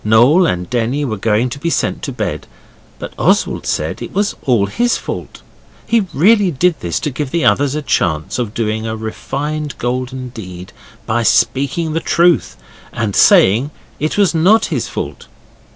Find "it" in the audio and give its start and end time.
4.01-4.11, 13.99-14.17